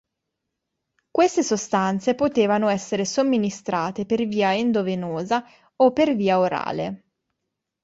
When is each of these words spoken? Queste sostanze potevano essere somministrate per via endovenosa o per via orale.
Queste 1.11 1.43
sostanze 1.43 2.15
potevano 2.15 2.69
essere 2.69 3.05
somministrate 3.05 4.07
per 4.07 4.25
via 4.25 4.51
endovenosa 4.57 5.45
o 5.75 5.93
per 5.93 6.15
via 6.15 6.39
orale. 6.39 7.03